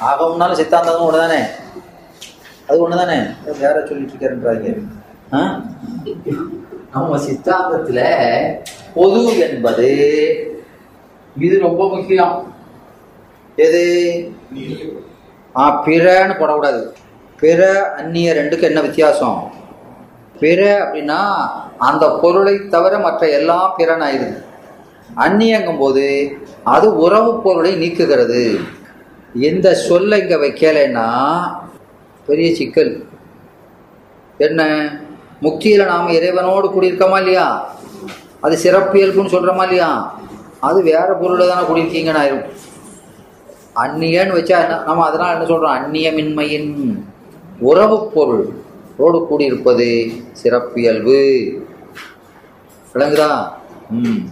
[0.00, 1.40] ஆகவும்னாலும் சித்தாந்தம் ஒன்று தானே
[2.68, 3.16] அது ஒன்று தானே
[3.60, 4.68] யார சொல்லிட்டு இருக்காருன்றாங்க.
[5.32, 5.40] ஆ?
[6.92, 8.00] நம்ம சித்தாந்தத்துல
[8.94, 9.88] பொது என்பது
[11.36, 12.36] இது ரொம்ப முக்கியம்.
[13.56, 13.82] எது?
[15.54, 16.80] ஆ பிறன்னு போடக்கூடாது.
[17.40, 17.60] பிற
[17.96, 19.40] அந்நிய ரெண்டுக்கு என்ன வித்தியாசம்?
[20.40, 21.36] பிற அப்படின்னா
[21.78, 24.46] அந்த பொருளை தவிர மற்ற எல்லா பிறன் ஆயிருது
[25.16, 28.60] அந்நியங்கும் போது அது உறவு பொருளை நீக்குகிறது.
[29.34, 31.06] இந்த சொல்ல இங்க வைக்கலைன்னா
[32.26, 33.04] பெரிய சிக்கல்.
[34.38, 34.90] என்ன?
[35.42, 37.72] முக்தியில நாம இறைவனோடு கூடியிருக்கோமா இல்லையா?
[38.40, 40.18] அது சிறப்பியல்புன்னு சொல்றோமா இல்லையா?
[40.60, 42.46] அது வேற பொருள் தானே கூடியிருக்கீங்கன்னு ஆயிரும்.
[43.76, 44.82] அந்நியன்னு வச்சா என்ன?
[44.86, 45.82] நம்ம அதனால என்ன சொல்றோம்?
[45.82, 46.98] அந்நியமின்மையின்
[47.58, 48.66] உறவு பொருள்.
[48.98, 50.10] ரோடு கூடியிருப்பது
[50.42, 51.48] சிறப்பியல்பு.
[52.94, 53.48] விளங்குதா?
[53.90, 54.28] ம்.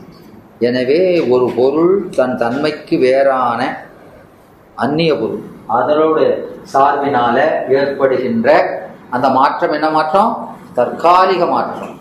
[0.59, 3.87] எனவே ஒரு பொருள் தன் தன்மைக்கு வேறான
[4.74, 5.40] அந்நிய பொருள்.
[5.66, 7.37] அதனோடு சார்பினால
[7.68, 8.79] ஏற்படுகின்ற
[9.11, 10.57] அந்த மாற்றம் என்ன மாற்றம்?
[10.74, 11.96] தற்காலிக மாற்றம்.